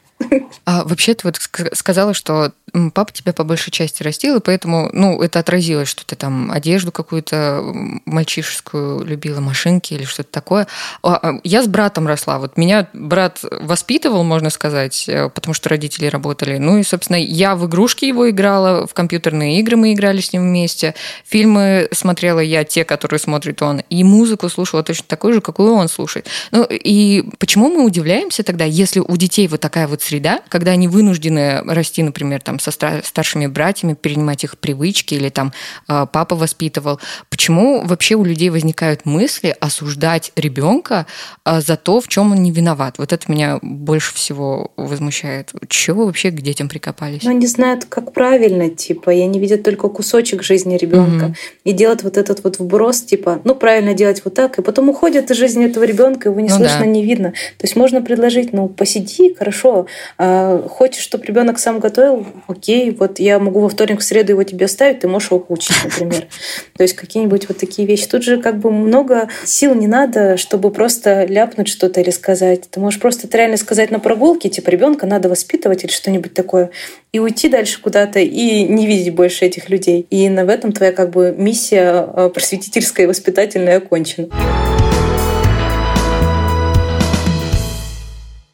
[0.65, 1.39] А вообще ты вот
[1.73, 2.53] сказала, что
[2.93, 6.93] папа тебя по большей части растил, и поэтому, ну, это отразилось, что ты там одежду
[6.93, 7.63] какую-то
[8.05, 10.67] мальчишескую любила, машинки или что-то такое.
[11.03, 12.39] А, а, я с братом росла.
[12.39, 16.59] Вот меня брат воспитывал, можно сказать, э, потому что родители работали.
[16.59, 20.43] Ну и, собственно, я в игрушки его играла, в компьютерные игры мы играли с ним
[20.43, 20.95] вместе.
[21.25, 23.81] Фильмы смотрела я, те, которые смотрит он.
[23.89, 26.27] И музыку слушала точно такую же, какую он слушает.
[26.51, 30.89] Ну и почему мы удивляемся тогда, если у детей вот такая вот среда, когда они
[30.89, 35.53] вынуждены расти, например, там со старшими братьями, перенимать их привычки, или там
[35.87, 36.99] а, папа воспитывал.
[37.29, 41.07] Почему вообще у людей возникают мысли осуждать ребенка
[41.45, 42.95] а, за то, в чем он не виноват?
[42.99, 45.53] Вот это меня больше всего возмущает.
[45.69, 47.23] Чего вообще к детям прикопались?
[47.25, 51.61] Ну, они знают, как правильно, типа, и они видят только кусочек жизни ребенка mm-hmm.
[51.65, 55.31] и делают вот этот вот вброс, типа, ну, правильно делать вот так, и потом уходят
[55.31, 56.87] из жизни этого ребенка, его не ну, слышно, да.
[56.87, 57.33] не видно.
[57.59, 59.87] То есть можно предложить, ну, посиди, хорошо,
[60.17, 64.67] хочешь, чтобы ребенок сам готовил, окей, вот я могу во вторник, в среду его тебе
[64.67, 66.27] оставить, ты можешь его учить, например.
[66.77, 68.09] То есть какие-нибудь вот такие вещи.
[68.09, 72.69] Тут же как бы много сил не надо, чтобы просто ляпнуть что-то или сказать.
[72.71, 76.71] Ты можешь просто это реально сказать на прогулке, типа ребенка надо воспитывать или что-нибудь такое,
[77.13, 80.07] и уйти дальше куда-то и не видеть больше этих людей.
[80.11, 84.29] И на этом твоя как бы миссия э, просветительская и воспитательная окончена.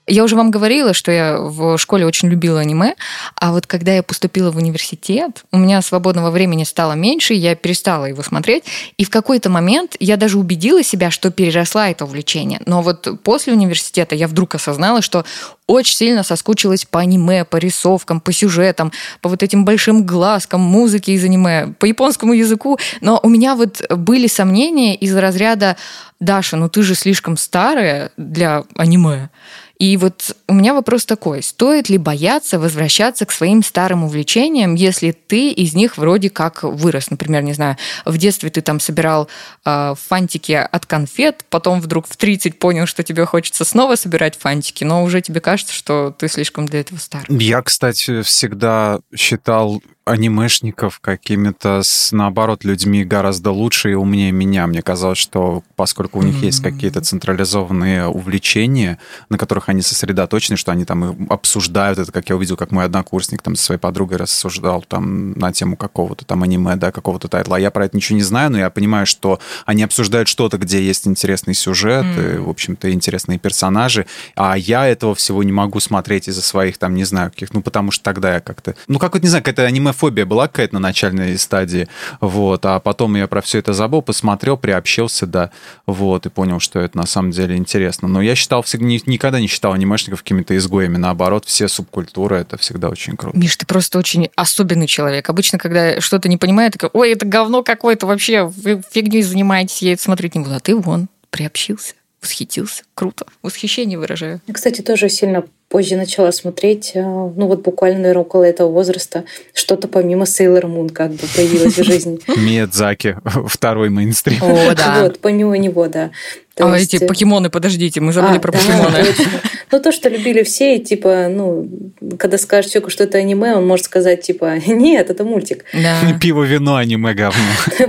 [0.07, 2.95] Я уже вам говорила, что я в школе очень любила аниме,
[3.37, 8.05] а вот когда я поступила в университет, у меня свободного времени стало меньше, я перестала
[8.05, 8.65] его смотреть,
[8.99, 12.61] и в какой-то момент я даже убедила себя, что переросла это увлечение.
[12.67, 15.25] Но вот после университета я вдруг осознала, что
[15.67, 21.13] очень сильно соскучилась по аниме, по рисовкам, по сюжетам, по вот этим большим глазкам, музыке
[21.13, 22.79] из аниме, по японскому языку.
[23.01, 25.77] Но у меня вот были сомнения из разряда
[26.21, 29.31] «Даша, ну ты же слишком старая для аниме».
[29.79, 35.11] И вот у меня вопрос такой, стоит ли бояться возвращаться к своим старым увлечениям, если
[35.11, 37.11] ты из них вроде как вырос?
[37.11, 39.29] Например, не знаю, в детстве ты там собирал
[39.65, 44.85] э, фантики от конфет, потом вдруг в 30 понял, что тебе хочется снова собирать фантики,
[44.85, 47.25] но уже тебе кажется, что ты слишком для этого стар.
[47.29, 54.67] Я, кстати, всегда считал анимешников какими-то, с, наоборот, людьми гораздо лучше и умнее меня.
[54.67, 56.47] Мне казалось, что поскольку у них mm-hmm.
[56.47, 58.99] есть какие-то централизованные увлечения,
[59.31, 63.41] на которых они сосредоточены, что они там обсуждают это, как я увидел, как мой однокурсник
[63.41, 67.59] там со своей подругой рассуждал там на тему какого-то там аниме, да, какого-то тайтла.
[67.59, 71.09] Я про это ничего не знаю, но я понимаю, что они обсуждают что-то, где есть
[71.09, 72.35] интересный сюжет, mm-hmm.
[72.35, 74.05] и, в общем-то, интересные персонажи,
[74.37, 77.91] а я этого всего не могу смотреть из-за своих там, не знаю, каких, ну, потому
[77.91, 80.81] что тогда я как-то, ну, как вот, не знаю, какая-то аниме фобия была какая-то на
[80.81, 81.89] начальной стадии,
[82.21, 85.51] вот, а потом я про все это забыл, посмотрел, приобщился, да,
[85.87, 88.09] вот, и понял, что это на самом деле интересно.
[88.09, 92.89] Но я считал, всегда, никогда не считал анимешников какими-то изгоями, наоборот, все субкультуры, это всегда
[92.89, 93.37] очень круто.
[93.37, 95.29] Миш, ты просто очень особенный человек.
[95.31, 99.93] Обычно, когда что-то не понимаю, такой, ой, это говно какое-то вообще, вы фигней занимаетесь, я
[99.93, 102.85] это смотреть не буду, а ты вон, приобщился восхитился.
[102.95, 103.27] Круто.
[103.43, 104.41] Восхищение выражаю.
[104.47, 109.25] Я, кстати, тоже сильно позже начала смотреть, э, ну вот буквально, наверное, около этого возраста,
[109.53, 112.21] что-то помимо Sailor Moon как бы появилось в жизни.
[112.37, 113.17] Миядзаки,
[113.49, 114.39] второй мейнстрим.
[114.41, 115.03] О, да.
[115.03, 116.13] Вот, помимо него, да.
[116.55, 116.95] То а есть...
[116.95, 119.05] эти покемоны, подождите, мы забыли а, про да, покемоны.
[119.05, 119.25] Точно.
[119.73, 121.69] Ну, то, что любили все, и типа, ну,
[122.17, 125.65] когда скажешь человеку, что это аниме, он может сказать, типа, нет, это мультик.
[125.73, 125.97] Да.
[126.21, 127.43] Пиво, вино, аниме, говно.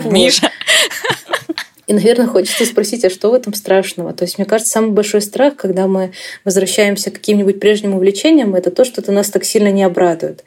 [0.09, 0.49] Миша.
[1.87, 4.13] И, наверное, хочется спросить, а что в этом страшного?
[4.13, 6.11] То есть, мне кажется, самый большой страх, когда мы
[6.43, 10.43] возвращаемся к каким-нибудь прежним увлечениям, это то, что-то нас так сильно не обрадует.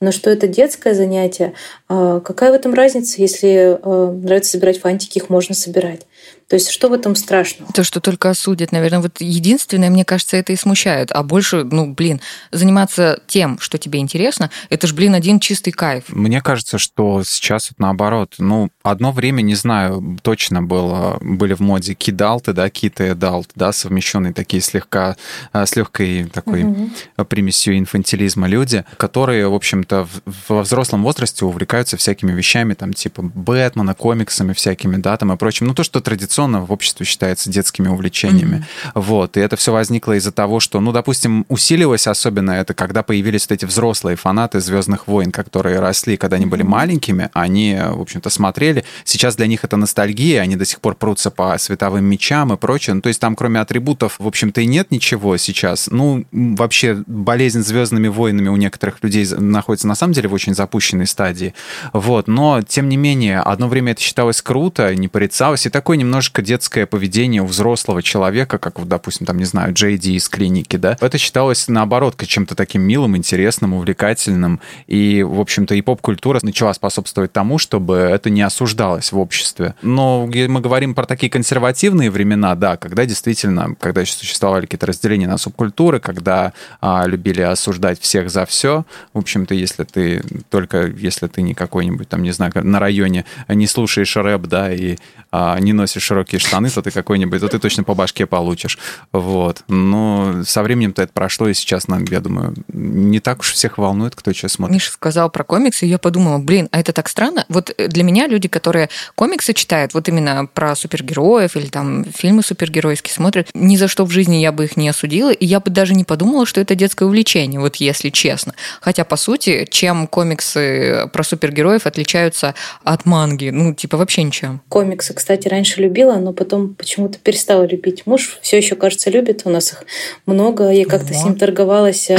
[0.00, 1.54] Но что это детское занятие,
[1.88, 6.02] а, какая в этом разница, если а, нравится собирать фантики, их можно собирать.
[6.48, 7.72] То есть что в этом страшного?
[7.72, 9.00] То, что только осудят, наверное.
[9.00, 11.10] Вот единственное, мне кажется, это и смущает.
[11.12, 16.04] А больше, ну, блин, заниматься тем, что тебе интересно, это ж, блин, один чистый кайф.
[16.08, 18.34] Мне кажется, что сейчас вот наоборот.
[18.38, 23.50] Ну, одно время, не знаю, точно было, были в моде кидалты, да, киты и далт,
[23.54, 25.16] да, совмещенные такие слегка,
[25.52, 26.90] э, с легкой такой угу.
[27.28, 30.08] примесью инфантилизма люди, которые, в общем-то,
[30.48, 35.66] во взрослом возрасте увлекаются всякими вещами, там, типа Бэтмена, комиксами всякими, да, там и прочим.
[35.66, 38.64] Ну, то, что традиционно традиционно в обществе считается детскими увлечениями.
[38.64, 38.92] Mm-hmm.
[38.94, 39.36] Вот.
[39.36, 43.52] И это все возникло из-за того, что, ну, допустим, усилилось особенно это, когда появились вот
[43.52, 48.84] эти взрослые фанаты Звездных войн, которые росли, когда они были маленькими, они, в общем-то, смотрели.
[49.04, 52.94] Сейчас для них это ностальгия, они до сих пор прутся по световым мечам и прочее.
[52.94, 55.88] Ну, то есть там, кроме атрибутов, в общем-то, и нет ничего сейчас.
[55.90, 61.06] Ну, вообще, болезнь Звездными войнами у некоторых людей находится на самом деле в очень запущенной
[61.06, 61.54] стадии.
[61.92, 62.28] Вот.
[62.28, 66.42] Но, тем не менее, одно время это считалось круто, не порицалось, и такой немножко немножко
[66.42, 70.96] детское поведение у взрослого человека, как, вот, допустим, там, не знаю, Джейди из клиники, да,
[71.00, 74.60] это считалось, наоборот, чем-то таким милым, интересным, увлекательным.
[74.86, 79.74] И, в общем-то, и поп-культура начала способствовать тому, чтобы это не осуждалось в обществе.
[79.82, 85.26] Но мы говорим про такие консервативные времена, да, когда действительно, когда еще существовали какие-то разделения
[85.26, 88.84] на субкультуры, когда а, любили осуждать всех за все.
[89.12, 93.66] В общем-то, если ты только, если ты не какой-нибудь там, не знаю, на районе не
[93.66, 94.96] слушаешь рэп, да, и
[95.32, 98.78] а, не носишь широкие штаны, то ты какой-нибудь, то ты точно по башке получишь.
[99.12, 99.62] Вот.
[99.68, 104.34] Но со временем-то это прошло, и сейчас, я думаю, не так уж всех волнует, кто
[104.34, 104.74] что смотрит.
[104.74, 107.46] Миша сказал про комиксы, и я подумала, блин, а это так странно.
[107.48, 113.14] Вот для меня люди, которые комиксы читают, вот именно про супергероев или там фильмы супергеройские
[113.14, 115.94] смотрят, ни за что в жизни я бы их не осудила, и я бы даже
[115.94, 118.54] не подумала, что это детское увлечение, вот если честно.
[118.80, 123.48] Хотя, по сути, чем комиксы про супергероев отличаются от манги?
[123.48, 124.60] Ну, типа вообще ничем.
[124.68, 128.06] Комиксы, кстати, раньше любила, но потом почему-то перестала любить.
[128.06, 129.42] Муж все еще, кажется, любит.
[129.44, 129.84] У нас их
[130.26, 130.70] много.
[130.70, 132.18] Я как-то с ним торговалась э,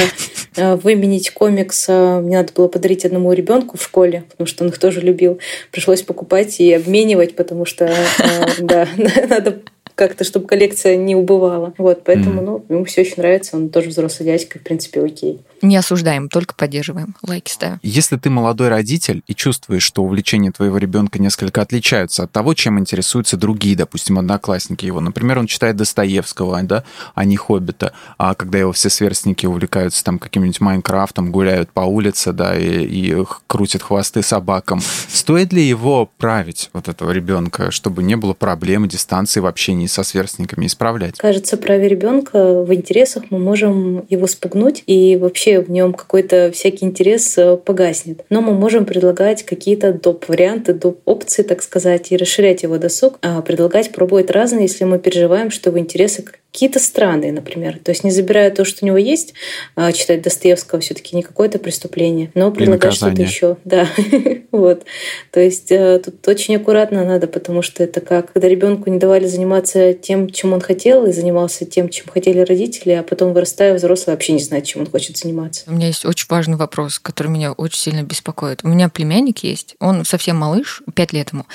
[0.56, 1.86] э, выменить комикс.
[1.89, 5.39] Э, мне надо было подарить одному ребенку в школе, потому что он их тоже любил.
[5.72, 7.93] Пришлось покупать и обменивать, потому что
[8.60, 8.88] да,
[9.30, 9.60] надо
[9.96, 11.74] как-то, чтобы коллекция не убывала.
[11.78, 12.46] Вот, поэтому, mm.
[12.46, 15.39] ну, ему все очень нравится, он тоже взрослый дядька, в принципе, окей.
[15.63, 17.15] Не осуждаем, только поддерживаем.
[17.26, 17.80] Лайки ставим.
[17.82, 22.78] Если ты молодой родитель и чувствуешь, что увлечения твоего ребенка несколько отличаются от того, чем
[22.80, 24.99] интересуются другие, допустим, одноклассники его.
[24.99, 26.84] Например, он читает Достоевского, да,
[27.15, 27.93] а не Хоббита.
[28.17, 33.26] А когда его все сверстники увлекаются там каким-нибудь Майнкрафтом, гуляют по улице, да, и, и
[33.47, 39.39] крутят хвосты собакам, стоит ли его править, вот этого ребенка, чтобы не было проблем, дистанции
[39.39, 41.17] в общении со сверстниками, исправлять?
[41.19, 46.86] Кажется, праве ребенка в интересах мы можем его спугнуть и вообще в нем какой-то всякий
[46.86, 48.26] интерес э, погаснет.
[48.30, 53.92] Но мы можем предлагать какие-то доп-варианты, доп-опции, так сказать, и расширять его досуг, а предлагать
[53.92, 57.80] пробовать разные, если мы переживаем, что в интересах какие-то странные, например.
[57.84, 59.34] То есть не забирая то, что у него есть,
[59.76, 63.58] а, читать Достоевского все-таки не какое-то преступление, но предлагать что-то еще.
[63.66, 63.88] Да,
[64.52, 64.84] вот.
[65.32, 69.26] То есть э, тут очень аккуратно надо, потому что это как, когда ребенку не давали
[69.26, 74.13] заниматься тем, чем он хотел, и занимался тем, чем хотели родители, а потом вырастая взрослый
[74.16, 75.63] вообще не знает, чем он хочет заниматься.
[75.66, 78.60] У меня есть очень важный вопрос, который меня очень сильно беспокоит.
[78.63, 81.46] У меня племянник есть, он совсем малыш, пять лет ему,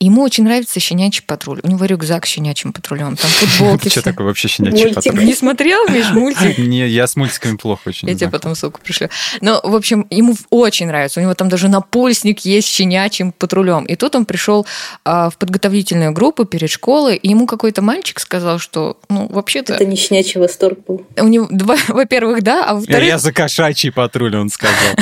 [0.00, 1.60] и ему очень нравится щенячий патруль.
[1.62, 3.88] У него рюкзак с щенячьим патрулем, там футболки.
[3.98, 5.14] Что такое вообще щенячий мультик.
[5.14, 6.58] Не смотрел, Миш, мультик?
[6.68, 8.08] Не, я с мультиками плохо очень.
[8.08, 9.08] Я тебе потом ссылку пришлю.
[9.40, 11.20] Но, в общем, ему очень нравится.
[11.20, 13.84] У него там даже напульсник есть щенячьим патрулем.
[13.84, 14.66] И тут он пришел
[15.04, 19.74] а, в подготовительную группу перед школой, и ему какой-то мальчик сказал, что, ну, вообще-то...
[19.74, 21.06] Это не щенячий восторг был.
[21.16, 21.48] У него,
[21.88, 23.06] во-первых, да, а во-вторых...
[23.06, 24.94] Я за кошачий патруль, он сказал.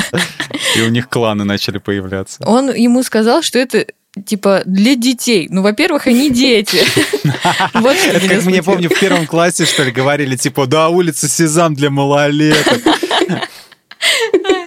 [0.75, 2.43] И у них кланы начали появляться.
[2.45, 3.85] Он ему сказал, что это
[4.25, 5.47] типа для детей.
[5.49, 6.79] Ну, во-первых, они дети.
[7.73, 11.75] Вот Это как мне помню в первом классе, что ли, говорили, типа, да, улица Сезам
[11.75, 12.81] для малолеток.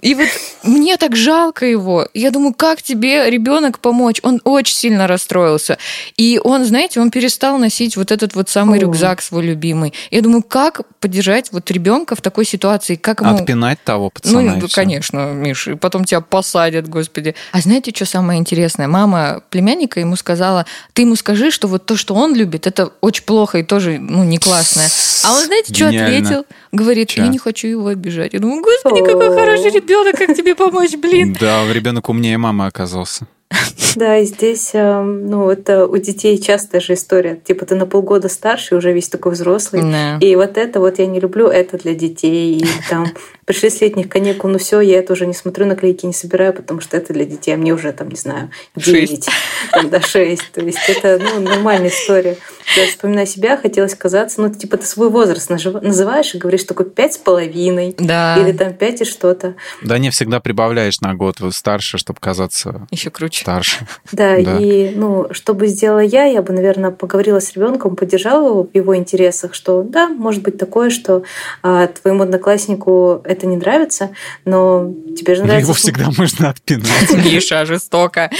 [0.00, 0.28] И вот
[0.62, 2.08] мне так жалко его.
[2.14, 4.20] Я думаю, как тебе ребенок помочь?
[4.22, 5.78] Он очень сильно расстроился.
[6.16, 8.82] И он, знаете, он перестал носить вот этот вот самый О.
[8.82, 9.92] рюкзак свой любимый.
[10.10, 12.96] Я думаю, как поддержать вот ребенка в такой ситуации?
[12.96, 13.36] Как ему...
[13.36, 14.56] Отпинать того пацана.
[14.56, 17.34] Ну, конечно, Миш, и потом тебя посадят, господи.
[17.52, 18.88] А знаете, что самое интересное?
[18.88, 23.24] Мама племянника ему сказала, ты ему скажи, что вот то, что он любит, это очень
[23.24, 24.88] плохо и тоже, ну, не классное.
[25.24, 26.44] А он, знаете, что ответил?
[26.72, 27.22] Говорит, Чё?
[27.22, 28.34] я не хочу его обижать.
[28.34, 31.36] Я думаю, господи, какой хороший ребенок, как тебе помочь, блин.
[31.38, 33.26] Да, ребенок умнее мамы оказался.
[33.96, 37.36] Да, и здесь, эм, ну, это у детей частая же история.
[37.36, 39.82] Типа ты на полгода старше, уже весь такой взрослый.
[39.82, 40.18] Да.
[40.20, 42.58] И вот это вот я не люблю, это для детей.
[42.58, 43.06] И там
[43.44, 46.80] пришли с летних каникул, ну все, я это уже не смотрю, наклейки не собираю, потому
[46.80, 49.28] что это для детей, а мне уже там, не знаю, 9,
[49.72, 50.52] тогда 6.
[50.52, 52.36] То есть это ну, нормальная история.
[52.76, 57.14] Я вспоминаю себя, хотелось казаться, ну, типа, ты свой возраст называешь и говоришь такой пять
[57.14, 57.94] с половиной.
[57.98, 58.36] Да.
[58.38, 59.54] Или там пять и что-то.
[59.82, 63.42] Да, не всегда прибавляешь на год старше, чтобы казаться еще круче.
[63.42, 63.77] Старше.
[64.12, 68.48] Да, да, и, ну, что бы сделала я, я бы, наверное, поговорила с ребенком, поддержала
[68.48, 71.22] его в его интересах, что да, может быть такое, что
[71.62, 74.10] а, твоему однокласснику это не нравится,
[74.44, 75.66] но тебе же нравится...
[75.66, 77.10] Его всегда можно отпинать.
[77.24, 78.30] Миша, жестоко.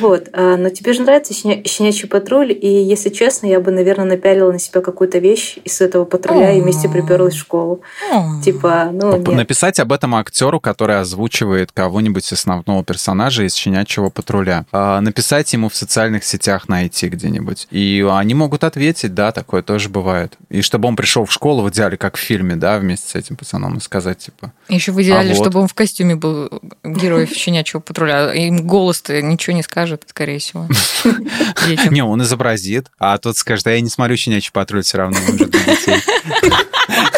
[0.00, 4.50] Вот, а, но тебе же нравится щенячий патруль, и, если честно, я бы, наверное, напялила
[4.50, 7.82] на себя какую-то вещь из этого патруля и вместе приперлась в школу.
[8.44, 14.55] Типа, ну, Написать об этом актеру, который озвучивает кого-нибудь основного персонажа из щенячьего патруля.
[14.72, 17.68] А, написать ему в социальных сетях найти где-нибудь.
[17.70, 20.36] И они могут ответить, да, такое тоже бывает.
[20.48, 23.36] И чтобы он пришел в школу в идеале, как в фильме, да, вместе с этим
[23.36, 24.52] пацаном и сказать, типа...
[24.68, 25.42] Еще в идеале, а вот.
[25.42, 26.48] чтобы он в костюме был
[26.84, 28.32] героев щенячьего патруля.
[28.32, 30.68] Им голос-то ничего не скажет, скорее всего.
[31.90, 35.38] Не, он изобразит, а тот скажет, а я не смотрю щенячий патруль все равно, он
[35.38, 36.02] же для детей.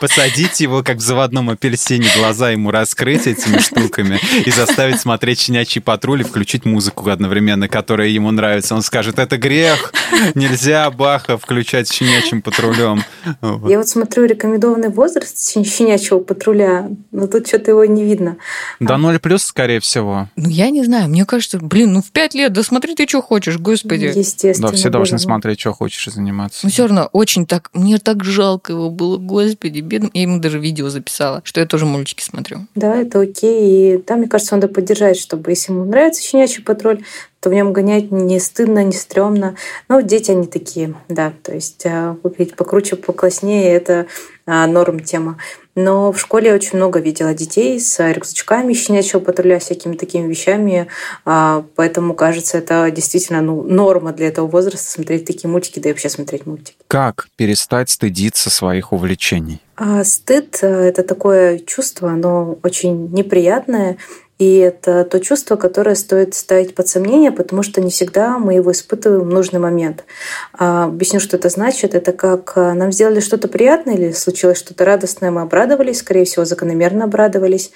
[0.00, 5.80] Посадить его, как в заводном апельсине, глаза ему раскрыть этими штуками и заставить смотреть «Щенячий
[5.80, 8.74] патруль» и включить музыку одновременно, которая ему нравится.
[8.74, 9.92] Он скажет, это грех,
[10.34, 13.02] нельзя Баха включать «Щенячьим патрулем».
[13.42, 18.36] Я вот смотрю рекомендованный возраст «Щенячьего патруля», но тут что-то его не видно.
[18.78, 20.28] Да, 0 плюс, скорее всего.
[20.36, 23.22] Ну, я не знаю, мне кажется, блин, ну в 5 лет, да смотри ты, что
[23.22, 24.12] хочешь, господи.
[24.14, 24.70] Естественно.
[24.70, 26.60] Да, все должны смотреть, что хочешь и заниматься.
[26.62, 30.10] Ну, все равно очень так, мне так жалко его было, господи, бедным.
[30.12, 32.66] Я ему даже видео записала, что я тоже мультики смотрю.
[32.74, 33.94] Да, это окей.
[33.94, 37.02] И там, мне кажется, надо поддержать, чтобы если ему нравится «Щенячий патруль»,
[37.40, 39.56] то в нем гонять не стыдно, не стрёмно.
[39.88, 41.32] Но дети они такие, да.
[41.42, 44.06] То есть а, выглядеть покруче, покласснее– это
[44.46, 45.38] а, норм тема.
[45.76, 50.88] Но в школе я очень много видела детей с рюкзачками щенячьего патруля, всякими такими вещами.
[51.26, 55.92] А, поэтому, кажется, это действительно ну, норма для этого возраста смотреть такие мультики, да и
[55.92, 56.78] вообще смотреть мультики.
[56.88, 59.60] Как перестать стыдиться своих увлечений?
[59.76, 63.98] А стыд– это такое чувство, оно очень неприятное,
[64.38, 68.70] и это то чувство, которое стоит ставить под сомнение, потому что не всегда мы его
[68.70, 70.04] испытываем в нужный момент.
[70.52, 71.94] А, объясню, что это значит.
[71.94, 76.44] Это как а, нам сделали что-то приятное или случилось что-то радостное, мы обрадовались, скорее всего,
[76.44, 77.70] закономерно обрадовались.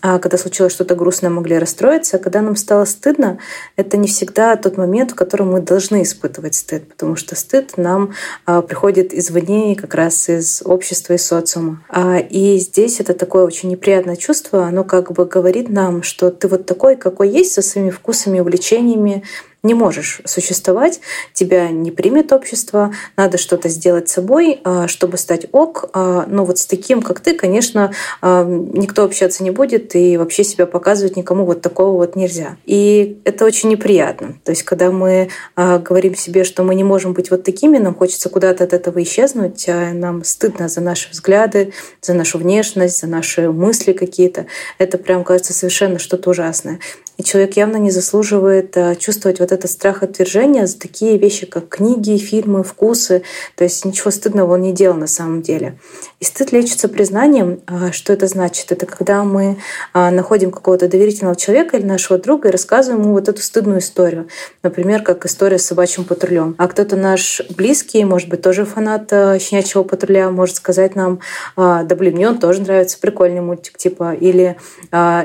[0.00, 2.16] А когда случилось что-то грустное, могли расстроиться.
[2.16, 3.38] А когда нам стало стыдно,
[3.76, 8.14] это не всегда тот момент, в котором мы должны испытывать стыд, потому что стыд нам
[8.46, 11.84] а, приходит извне, как раз из общества и социума.
[12.30, 16.66] И здесь это такое очень неприятное чувство, оно как бы говорит нам, что ты вот
[16.66, 19.24] такой, какой есть, со своими вкусами, увлечениями,
[19.66, 21.00] не можешь существовать,
[21.32, 25.90] тебя не примет общество, надо что-то сделать с собой, а, чтобы стать ок.
[25.92, 30.44] А, но вот с таким, как ты, конечно, а, никто общаться не будет и вообще
[30.44, 32.56] себя показывать никому вот такого вот нельзя.
[32.64, 34.38] И это очень неприятно.
[34.44, 38.28] То есть, когда мы говорим себе, что мы не можем быть вот такими, нам хочется
[38.28, 43.92] куда-то от этого исчезнуть, нам стыдно за наши взгляды, за нашу внешность, за наши мысли
[43.92, 44.46] какие-то.
[44.78, 46.78] Это прям кажется совершенно что-то ужасное.
[47.16, 52.16] И человек явно не заслуживает чувствовать вот этот страх отвержения за такие вещи, как книги,
[52.16, 53.22] фильмы, вкусы.
[53.56, 55.78] То есть ничего стыдного он не делал на самом деле.
[56.20, 57.60] И стыд лечится признанием.
[57.66, 58.72] А, что это значит?
[58.72, 59.58] Это когда мы
[59.92, 64.28] а, находим какого-то доверительного человека или нашего друга и рассказываем ему вот эту стыдную историю.
[64.62, 66.54] Например, как история с собачьим патрулем.
[66.58, 71.20] А кто-то наш близкий, может быть, тоже фанат а, щенячьего патруля, может сказать нам,
[71.56, 74.56] да блин, мне он тоже нравится, прикольный мультик, типа, или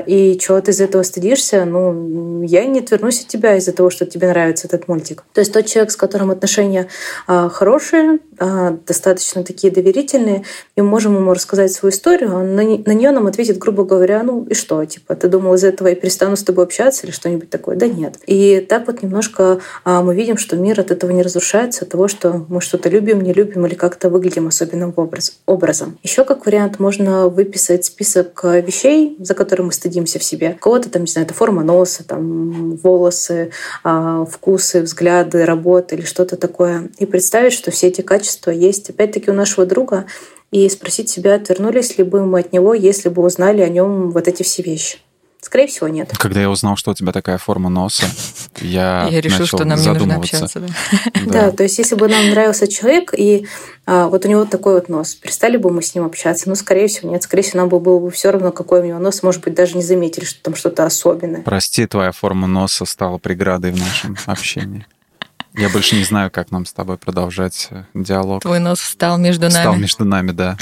[0.06, 1.64] и чего ты из этого стыдишься?
[1.64, 1.81] Ну,
[2.44, 5.24] я не отвернусь от тебя из-за того, что тебе нравится этот мультик.
[5.32, 6.88] То есть тот человек, с которым отношения
[7.26, 8.18] хорошие,
[8.86, 10.44] достаточно такие доверительные,
[10.76, 14.22] и мы можем ему рассказать свою историю, он на, на нее нам ответит, грубо говоря,
[14.22, 17.50] ну и что, типа, ты думал из этого я перестану с тобой общаться или что-нибудь
[17.50, 17.76] такое?
[17.76, 18.18] Да нет.
[18.26, 22.08] И так вот немножко а, мы видим, что мир от этого не разрушается, от того,
[22.08, 25.98] что мы что-то любим, не любим или как-то выглядим особенным образ, образом.
[26.02, 30.56] Еще как вариант можно выписать список вещей, за которые мы стыдимся в себе.
[30.60, 33.50] Кого-то там, не знаю, это форма носа, там волосы,
[33.82, 36.90] а, вкусы, взгляды, работа или что-то такое.
[36.98, 40.04] И представить, что все эти качества есть опять-таки у нашего друга,
[40.50, 44.28] и спросить себя, отвернулись ли бы мы от него, если бы узнали о нем вот
[44.28, 44.98] эти все вещи.
[45.42, 46.16] Скорее всего, нет.
[46.16, 48.06] Когда я узнал, что у тебя такая форма носа,
[48.60, 50.36] я Я решил, начал что нам не нужно задумываться.
[50.36, 50.60] общаться.
[51.26, 51.32] да.
[51.32, 53.48] Да, то есть если бы нам нравился человек, и
[53.84, 56.48] а, вот у него такой вот нос, перестали бы мы с ним общаться?
[56.48, 57.24] Ну, скорее всего, нет.
[57.24, 59.24] Скорее всего, нам бы было бы все равно, какой у него нос.
[59.24, 61.42] Может быть, даже не заметили, что там что-то особенное.
[61.42, 64.86] Прости, твоя форма носа стала преградой в нашем общении.
[65.54, 68.42] Я больше не знаю, как нам с тобой продолжать э, диалог.
[68.42, 69.62] Твой нос встал между нами.
[69.62, 70.56] Стал между нами, да.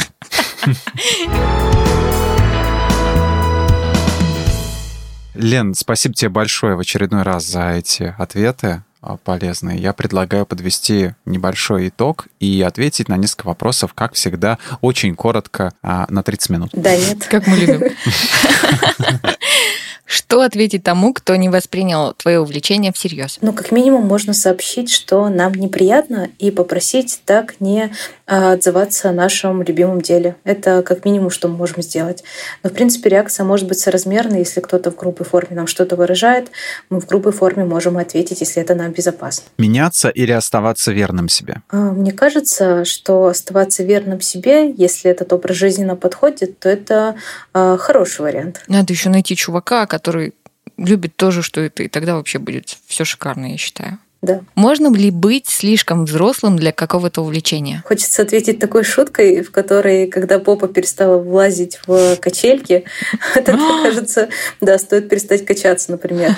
[5.35, 8.83] Лен, спасибо тебе большое в очередной раз за эти ответы
[9.25, 9.79] полезные.
[9.79, 16.07] Я предлагаю подвести небольшой итог и ответить на несколько вопросов, как всегда, очень коротко, а,
[16.09, 16.71] на 30 минут.
[16.73, 17.27] Да, нет.
[17.31, 17.93] Как мы любим.
[20.11, 23.39] Что ответить тому, кто не воспринял твое увлечение всерьез?
[23.43, 27.93] Ну, как минимум, можно сообщить, что нам неприятно, и попросить так не
[28.27, 30.35] а, отзываться о нашем любимом деле.
[30.43, 32.25] Это как минимум, что мы можем сделать.
[32.65, 34.41] Но, в принципе, реакция может быть соразмерной.
[34.41, 36.51] Если кто-то в грубой форме нам что-то выражает,
[36.89, 39.45] мы в грубой форме можем ответить, если это нам безопасно.
[39.59, 41.63] Меняться или оставаться верным себе?
[41.71, 47.17] А, Мне кажется, что оставаться верным себе, если этот образ жизни нам подходит, то это
[47.53, 48.63] а, хороший вариант.
[48.69, 50.35] Надо еще найти чувака, который
[50.77, 51.89] любит то же, что и ты.
[51.89, 53.99] Тогда вообще будет все шикарно, я считаю.
[54.23, 54.43] Да.
[54.55, 57.83] Можно ли быть слишком взрослым для какого-то увлечения?
[57.87, 62.85] Хочется ответить такой шуткой, в которой, когда попа перестала влазить в качельки,
[63.35, 64.29] тогда, кажется,
[64.61, 66.37] да, стоит перестать качаться, например.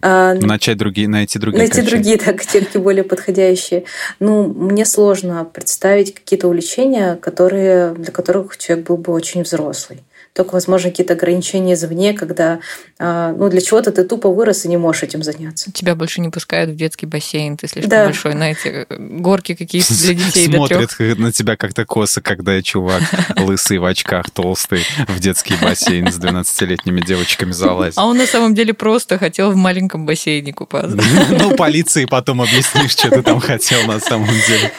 [0.00, 1.90] А, Начать другие, найти другие Найти качели.
[1.90, 3.84] другие да, качельки более подходящие.
[4.20, 10.00] Ну, мне сложно представить какие-то увлечения, которые, для которых человек был бы очень взрослый.
[10.34, 12.58] Только, возможно, какие-то ограничения извне, когда
[12.98, 15.70] а, ну, для чего-то ты тупо вырос и не можешь этим заняться.
[15.72, 18.04] Тебя больше не пускают в детский бассейн, ты слишком Да.
[18.06, 21.18] большой на эти горки какие-то для детей до Смотрит трех.
[21.18, 23.02] на тебя как-то косо, когда чувак
[23.38, 27.96] лысый в очках, толстый, в детский бассейн с 12-летними девочками залазит.
[27.98, 30.98] А он на самом деле просто хотел в маленьком бассейне купаться.
[31.30, 34.72] Ну, полиции потом объяснишь, что ты там хотел на самом деле.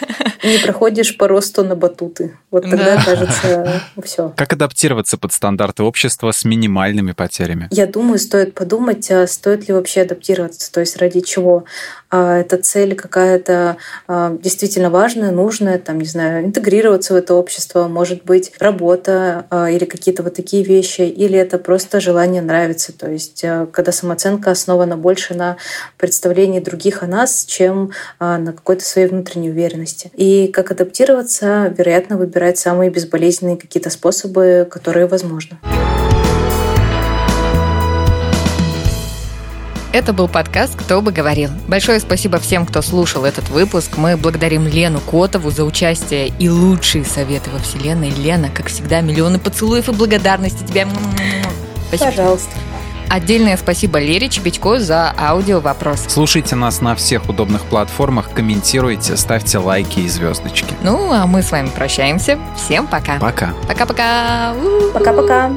[0.44, 2.38] Не проходишь по росту на батуты.
[2.52, 3.04] Вот тогда, Да.
[3.04, 4.30] кажется, все.
[4.36, 7.68] Как адаптироваться под стандарты общества с минимальными потерями?
[7.70, 11.66] Я думаю, стоит подумать, а стоит ли вообще адаптироваться, то есть ради чего.
[12.16, 13.76] А эта цель какая-то
[14.08, 19.70] а, действительно важная, нужная, там, не знаю, интегрироваться в это общество, может быть, работа а,
[19.70, 23.44] или какие-то вот такие вещи, или это просто желание нравиться, то есть
[23.74, 25.58] когда самооценка основана больше на
[25.98, 30.10] представлении других о нас, чем на какой-то своей внутренней уверенности.
[30.16, 35.58] И как адаптироваться, вероятно, выбирать самые безболезненные какие-то способы, которые возможны.
[39.96, 41.50] Это был подкаст «Кто бы говорил».
[41.70, 43.92] Большое спасибо всем, кто слушал этот выпуск.
[43.96, 48.10] Мы благодарим Лену Котову за участие и лучшие советы во вселенной.
[48.10, 50.86] Лена, как всегда, миллионы поцелуев и благодарности тебе.
[51.88, 52.10] Спасибо.
[52.10, 52.50] Пожалуйста.
[53.08, 56.04] Отдельное спасибо Лере Чебедько за аудио-вопрос.
[56.10, 60.76] Слушайте нас на всех удобных платформах, комментируйте, ставьте лайки и звездочки.
[60.84, 62.38] Ну, а мы с вами прощаемся.
[62.58, 63.18] Всем пока.
[63.18, 63.54] Пока.
[63.66, 64.56] Пока-пока.
[64.94, 65.52] Пока-пока.